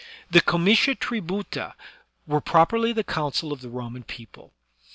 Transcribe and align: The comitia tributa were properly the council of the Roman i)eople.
The 0.31 0.41
comitia 0.41 0.95
tributa 0.95 1.75
were 2.25 2.41
properly 2.41 2.91
the 2.91 3.03
council 3.03 3.53
of 3.53 3.61
the 3.61 3.69
Roman 3.69 4.01
i)eople. 4.03 4.49